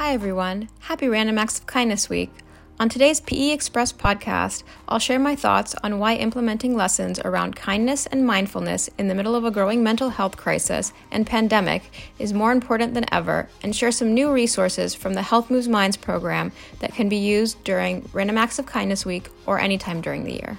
Hi, 0.00 0.14
everyone. 0.14 0.70
Happy 0.78 1.08
Random 1.08 1.36
Acts 1.36 1.58
of 1.58 1.66
Kindness 1.66 2.08
Week. 2.08 2.30
On 2.78 2.88
today's 2.88 3.20
PE 3.20 3.50
Express 3.50 3.92
podcast, 3.92 4.62
I'll 4.88 4.98
share 4.98 5.18
my 5.18 5.36
thoughts 5.36 5.74
on 5.84 5.98
why 5.98 6.14
implementing 6.14 6.74
lessons 6.74 7.20
around 7.20 7.54
kindness 7.54 8.06
and 8.06 8.26
mindfulness 8.26 8.88
in 8.96 9.08
the 9.08 9.14
middle 9.14 9.34
of 9.34 9.44
a 9.44 9.50
growing 9.50 9.82
mental 9.82 10.08
health 10.08 10.38
crisis 10.38 10.94
and 11.10 11.26
pandemic 11.26 11.82
is 12.18 12.32
more 12.32 12.50
important 12.50 12.94
than 12.94 13.04
ever, 13.12 13.46
and 13.62 13.76
share 13.76 13.92
some 13.92 14.14
new 14.14 14.32
resources 14.32 14.94
from 14.94 15.12
the 15.12 15.20
Health 15.20 15.50
Moves 15.50 15.68
Minds 15.68 15.98
program 15.98 16.50
that 16.78 16.94
can 16.94 17.10
be 17.10 17.18
used 17.18 17.62
during 17.62 18.08
Random 18.14 18.38
Acts 18.38 18.58
of 18.58 18.64
Kindness 18.64 19.04
Week 19.04 19.28
or 19.44 19.60
anytime 19.60 20.00
during 20.00 20.24
the 20.24 20.32
year. 20.32 20.56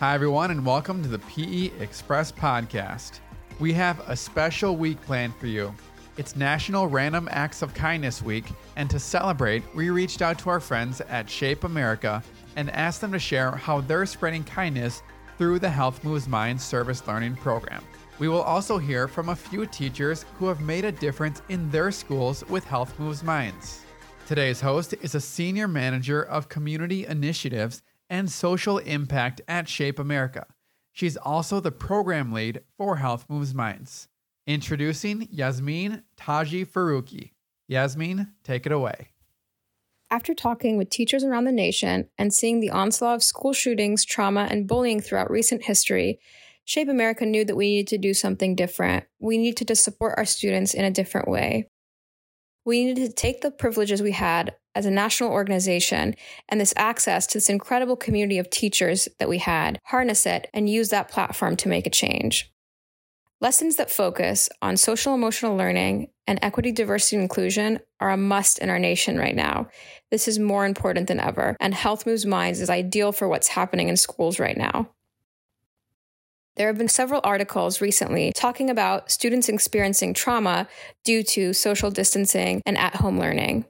Hi, 0.00 0.14
everyone, 0.14 0.50
and 0.50 0.64
welcome 0.64 1.02
to 1.02 1.10
the 1.10 1.18
PE 1.18 1.78
Express 1.78 2.32
podcast. 2.32 3.20
We 3.60 3.74
have 3.74 4.00
a 4.08 4.16
special 4.16 4.78
week 4.78 4.98
planned 5.02 5.36
for 5.36 5.46
you. 5.46 5.74
It's 6.16 6.36
National 6.36 6.86
Random 6.86 7.28
Acts 7.32 7.60
of 7.60 7.74
Kindness 7.74 8.22
Week, 8.22 8.44
and 8.76 8.88
to 8.88 9.00
celebrate, 9.00 9.64
we 9.74 9.90
reached 9.90 10.22
out 10.22 10.38
to 10.38 10.50
our 10.50 10.60
friends 10.60 11.00
at 11.00 11.28
Shape 11.28 11.64
America 11.64 12.22
and 12.54 12.70
asked 12.70 13.00
them 13.00 13.10
to 13.10 13.18
share 13.18 13.50
how 13.50 13.80
they're 13.80 14.06
spreading 14.06 14.44
kindness 14.44 15.02
through 15.38 15.58
the 15.58 15.68
Health 15.68 16.04
Moves 16.04 16.28
Minds 16.28 16.62
service 16.62 17.04
learning 17.08 17.34
program. 17.34 17.82
We 18.20 18.28
will 18.28 18.42
also 18.42 18.78
hear 18.78 19.08
from 19.08 19.30
a 19.30 19.34
few 19.34 19.66
teachers 19.66 20.24
who 20.38 20.46
have 20.46 20.60
made 20.60 20.84
a 20.84 20.92
difference 20.92 21.42
in 21.48 21.68
their 21.72 21.90
schools 21.90 22.44
with 22.48 22.62
Health 22.62 22.96
Moves 23.00 23.24
Minds. 23.24 23.82
Today's 24.28 24.60
host 24.60 24.94
is 25.02 25.16
a 25.16 25.20
senior 25.20 25.66
manager 25.66 26.22
of 26.22 26.48
community 26.48 27.06
initiatives 27.06 27.82
and 28.08 28.30
social 28.30 28.78
impact 28.78 29.40
at 29.48 29.68
Shape 29.68 29.98
America. 29.98 30.46
She's 30.92 31.16
also 31.16 31.58
the 31.58 31.72
program 31.72 32.30
lead 32.30 32.60
for 32.78 32.98
Health 32.98 33.26
Moves 33.28 33.52
Minds. 33.52 34.06
Introducing 34.46 35.26
Yasmin 35.30 36.02
Taji 36.18 36.66
Faruqi. 36.66 37.30
Yasmin, 37.66 38.34
take 38.42 38.66
it 38.66 38.72
away. 38.72 39.08
After 40.10 40.34
talking 40.34 40.76
with 40.76 40.90
teachers 40.90 41.24
around 41.24 41.44
the 41.44 41.52
nation 41.52 42.10
and 42.18 42.32
seeing 42.32 42.60
the 42.60 42.68
onslaught 42.68 43.14
of 43.14 43.22
school 43.22 43.54
shootings, 43.54 44.04
trauma, 44.04 44.46
and 44.50 44.68
bullying 44.68 45.00
throughout 45.00 45.30
recent 45.30 45.64
history, 45.64 46.20
Shape 46.66 46.88
America 46.88 47.24
knew 47.24 47.44
that 47.46 47.56
we 47.56 47.70
needed 47.70 47.88
to 47.88 47.98
do 47.98 48.12
something 48.12 48.54
different. 48.54 49.04
We 49.18 49.38
needed 49.38 49.66
to 49.66 49.74
support 49.74 50.14
our 50.18 50.26
students 50.26 50.74
in 50.74 50.84
a 50.84 50.90
different 50.90 51.26
way. 51.26 51.68
We 52.66 52.84
needed 52.84 53.06
to 53.06 53.12
take 53.12 53.40
the 53.40 53.50
privileges 53.50 54.02
we 54.02 54.12
had 54.12 54.54
as 54.74 54.84
a 54.84 54.90
national 54.90 55.30
organization 55.30 56.14
and 56.48 56.60
this 56.60 56.74
access 56.76 57.26
to 57.28 57.38
this 57.38 57.48
incredible 57.48 57.96
community 57.96 58.38
of 58.38 58.50
teachers 58.50 59.08
that 59.18 59.28
we 59.28 59.38
had, 59.38 59.78
harness 59.84 60.26
it, 60.26 60.48
and 60.52 60.68
use 60.68 60.90
that 60.90 61.10
platform 61.10 61.56
to 61.56 61.68
make 61.68 61.86
a 61.86 61.90
change. 61.90 62.53
Lessons 63.44 63.76
that 63.76 63.90
focus 63.90 64.48
on 64.62 64.78
social 64.78 65.12
emotional 65.12 65.54
learning 65.54 66.08
and 66.26 66.38
equity, 66.40 66.72
diversity, 66.72 67.16
and 67.16 67.24
inclusion 67.24 67.78
are 68.00 68.08
a 68.08 68.16
must 68.16 68.58
in 68.58 68.70
our 68.70 68.78
nation 68.78 69.18
right 69.18 69.36
now. 69.36 69.68
This 70.10 70.26
is 70.28 70.38
more 70.38 70.64
important 70.64 71.08
than 71.08 71.20
ever, 71.20 71.54
and 71.60 71.74
Health 71.74 72.06
Moves 72.06 72.24
Minds 72.24 72.62
is 72.62 72.70
ideal 72.70 73.12
for 73.12 73.28
what's 73.28 73.48
happening 73.48 73.90
in 73.90 73.98
schools 73.98 74.38
right 74.38 74.56
now. 74.56 74.88
There 76.56 76.68
have 76.68 76.78
been 76.78 76.88
several 76.88 77.20
articles 77.22 77.82
recently 77.82 78.32
talking 78.34 78.70
about 78.70 79.10
students 79.10 79.50
experiencing 79.50 80.14
trauma 80.14 80.66
due 81.04 81.22
to 81.24 81.52
social 81.52 81.90
distancing 81.90 82.62
and 82.64 82.78
at 82.78 82.96
home 82.96 83.20
learning. 83.20 83.66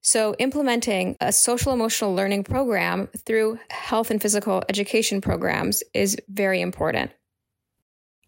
So, 0.00 0.36
implementing 0.38 1.16
a 1.20 1.32
social 1.32 1.72
emotional 1.72 2.14
learning 2.14 2.44
program 2.44 3.08
through 3.26 3.58
health 3.68 4.12
and 4.12 4.22
physical 4.22 4.62
education 4.68 5.20
programs 5.20 5.82
is 5.92 6.16
very 6.28 6.60
important. 6.60 7.10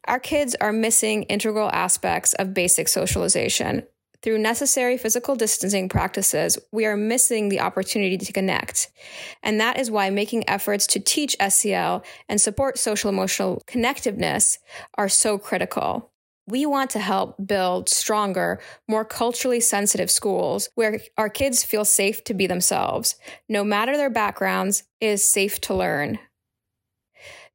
Our 0.06 0.18
kids 0.18 0.56
are 0.60 0.72
missing 0.72 1.24
integral 1.24 1.70
aspects 1.70 2.32
of 2.34 2.54
basic 2.54 2.88
socialization. 2.88 3.84
Through 4.22 4.38
necessary 4.38 4.98
physical 4.98 5.34
distancing 5.34 5.88
practices, 5.88 6.58
we 6.72 6.84
are 6.84 6.96
missing 6.96 7.48
the 7.48 7.60
opportunity 7.60 8.18
to 8.18 8.32
connect. 8.32 8.90
And 9.42 9.58
that 9.60 9.78
is 9.78 9.90
why 9.90 10.10
making 10.10 10.48
efforts 10.48 10.86
to 10.88 11.00
teach 11.00 11.36
SEL 11.48 12.04
and 12.28 12.38
support 12.38 12.78
social 12.78 13.08
emotional 13.08 13.62
connectiveness 13.66 14.58
are 14.98 15.08
so 15.08 15.38
critical. 15.38 16.10
We 16.46 16.66
want 16.66 16.90
to 16.90 16.98
help 16.98 17.36
build 17.46 17.88
stronger, 17.88 18.60
more 18.88 19.04
culturally 19.04 19.60
sensitive 19.60 20.10
schools 20.10 20.68
where 20.74 21.00
our 21.16 21.28
kids 21.28 21.64
feel 21.64 21.84
safe 21.84 22.22
to 22.24 22.34
be 22.34 22.46
themselves. 22.46 23.14
No 23.48 23.64
matter 23.64 23.96
their 23.96 24.10
backgrounds, 24.10 24.82
it 25.00 25.06
is 25.06 25.24
safe 25.24 25.60
to 25.62 25.74
learn 25.74 26.18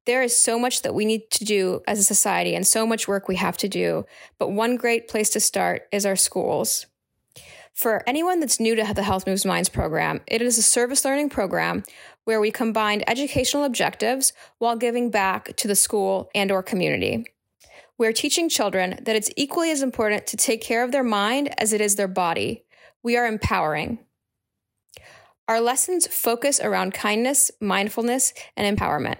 there 0.06 0.22
is 0.22 0.36
so 0.36 0.58
much 0.58 0.82
that 0.82 0.94
we 0.94 1.04
need 1.04 1.30
to 1.32 1.44
do 1.44 1.82
as 1.86 1.98
a 1.98 2.04
society 2.04 2.54
and 2.54 2.66
so 2.66 2.86
much 2.86 3.06
work 3.06 3.28
we 3.28 3.36
have 3.36 3.56
to 3.58 3.68
do. 3.68 4.06
But 4.38 4.52
one 4.52 4.76
great 4.76 5.08
place 5.08 5.30
to 5.30 5.40
start 5.40 5.86
is 5.92 6.06
our 6.06 6.16
schools. 6.16 6.86
For 7.74 8.02
anyone 8.06 8.40
that's 8.40 8.58
new 8.58 8.74
to 8.74 8.94
the 8.94 9.02
Health 9.02 9.26
Moves 9.26 9.44
Minds 9.44 9.68
program, 9.68 10.22
it 10.26 10.40
is 10.40 10.56
a 10.56 10.62
service 10.62 11.04
learning 11.04 11.28
program 11.28 11.84
where 12.24 12.40
we 12.40 12.50
combine 12.50 13.04
educational 13.06 13.64
objectives 13.64 14.32
while 14.58 14.76
giving 14.76 15.10
back 15.10 15.54
to 15.56 15.68
the 15.68 15.74
school 15.74 16.30
and 16.34 16.50
or 16.50 16.62
community. 16.62 17.26
We're 17.98 18.12
teaching 18.12 18.48
children 18.48 18.98
that 19.02 19.16
it's 19.16 19.30
equally 19.36 19.70
as 19.70 19.82
important 19.82 20.26
to 20.28 20.36
take 20.36 20.62
care 20.62 20.84
of 20.84 20.92
their 20.92 21.04
mind 21.04 21.52
as 21.60 21.72
it 21.72 21.80
is 21.80 21.96
their 21.96 22.08
body. 22.08 22.64
We 23.02 23.16
are 23.16 23.26
empowering. 23.26 23.98
Our 25.48 25.60
lessons 25.60 26.06
focus 26.06 26.60
around 26.60 26.94
kindness, 26.94 27.50
mindfulness, 27.60 28.32
and 28.56 28.76
empowerment. 28.76 29.18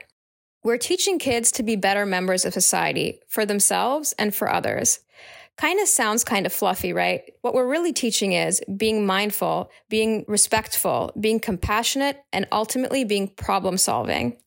We're 0.67 0.79
teaching 0.79 1.21
kids 1.21 1.53
to 1.53 1.63
be 1.63 1.77
better 1.77 2.05
members 2.05 2.45
of 2.45 2.53
society 2.53 3.21
for 3.29 3.47
themselves 3.47 4.13
and 4.19 4.35
for 4.35 4.53
others. 4.53 4.99
Kind 5.57 5.79
of 5.79 5.87
sounds 5.87 6.25
kind 6.25 6.45
of 6.45 6.53
fluffy, 6.53 6.93
right? 6.93 7.23
What 7.43 7.55
we're 7.55 7.69
really 7.69 7.93
teaching 7.93 8.33
is 8.33 8.61
being 8.77 9.07
mindful, 9.07 9.71
being 9.89 10.25
respectful, 10.27 11.13
being 11.21 11.39
compassionate, 11.39 12.21
and 12.33 12.49
ultimately 12.51 13.05
being 13.05 13.29
problem 13.29 13.79
solving. 13.79 14.39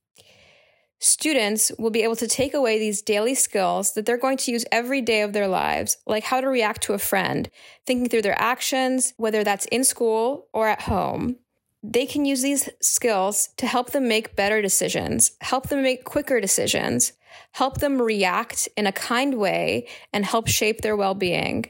Students 0.99 1.71
will 1.79 1.89
be 1.89 2.03
able 2.03 2.17
to 2.17 2.27
take 2.27 2.53
away 2.53 2.77
these 2.79 3.01
daily 3.01 3.33
skills 3.33 3.93
that 3.93 4.05
they're 4.05 4.17
going 4.17 4.39
to 4.39 4.51
use 4.51 4.65
every 4.73 4.99
day 4.99 5.21
of 5.21 5.31
their 5.31 5.47
lives, 5.47 5.95
like 6.05 6.25
how 6.25 6.41
to 6.41 6.49
react 6.49 6.83
to 6.83 6.93
a 6.93 6.99
friend, 6.99 7.49
thinking 7.85 8.09
through 8.09 8.23
their 8.23 8.41
actions, 8.41 9.13
whether 9.15 9.45
that's 9.45 9.67
in 9.67 9.85
school 9.85 10.49
or 10.51 10.67
at 10.67 10.81
home 10.81 11.37
they 11.81 12.05
can 12.05 12.25
use 12.25 12.41
these 12.41 12.69
skills 12.81 13.49
to 13.57 13.67
help 13.67 13.91
them 13.91 14.07
make 14.07 14.35
better 14.35 14.61
decisions, 14.61 15.31
help 15.41 15.69
them 15.69 15.81
make 15.81 16.03
quicker 16.03 16.41
decisions, 16.41 17.13
help 17.53 17.79
them 17.79 18.01
react 18.01 18.67
in 18.75 18.85
a 18.85 18.91
kind 18.91 19.37
way, 19.37 19.87
and 20.11 20.25
help 20.25 20.47
shape 20.47 20.81
their 20.81 20.95
well 20.95 21.15
being. 21.15 21.65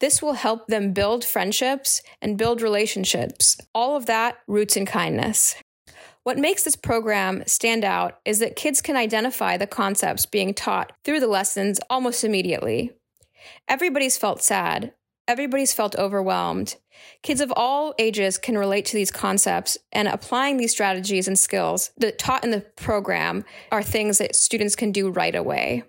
This 0.00 0.20
will 0.20 0.32
help 0.32 0.66
them 0.66 0.92
build 0.92 1.24
friendships 1.24 2.02
and 2.20 2.38
build 2.38 2.62
relationships. 2.62 3.58
All 3.74 3.96
of 3.96 4.06
that 4.06 4.38
roots 4.46 4.76
in 4.76 4.86
kindness. 4.86 5.54
What 6.22 6.38
makes 6.38 6.64
this 6.64 6.76
program 6.76 7.44
stand 7.46 7.84
out 7.84 8.18
is 8.24 8.40
that 8.40 8.56
kids 8.56 8.82
can 8.82 8.96
identify 8.96 9.56
the 9.56 9.66
concepts 9.66 10.26
being 10.26 10.52
taught 10.52 10.92
through 11.04 11.20
the 11.20 11.26
lessons 11.26 11.80
almost 11.88 12.24
immediately. 12.24 12.92
Everybody's 13.68 14.18
felt 14.18 14.42
sad, 14.42 14.92
everybody's 15.30 15.72
felt 15.72 15.94
overwhelmed. 15.94 16.74
Kids 17.22 17.40
of 17.40 17.52
all 17.54 17.94
ages 18.00 18.36
can 18.36 18.58
relate 18.58 18.84
to 18.86 18.96
these 18.96 19.12
concepts, 19.12 19.78
and 19.92 20.08
applying 20.08 20.56
these 20.56 20.72
strategies 20.72 21.28
and 21.28 21.38
skills 21.38 21.92
that 21.96 22.18
taught 22.18 22.42
in 22.42 22.50
the 22.50 22.60
program 22.60 23.44
are 23.70 23.82
things 23.82 24.18
that 24.18 24.34
students 24.34 24.74
can 24.74 24.90
do 24.90 25.08
right 25.08 25.36
away. 25.36 25.84